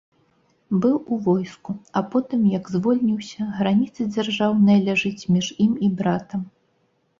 Быў 0.85 0.95
у 1.15 1.19
войску, 1.27 1.75
а 2.01 2.03
потым, 2.15 2.47
як 2.57 2.71
звольніўся, 2.77 3.41
граніца 3.59 4.09
дзяржаўная 4.17 4.79
ляжыць 4.91 5.27
між 5.37 5.53
ім 5.69 5.79
і 5.89 5.95
братам. 6.03 6.41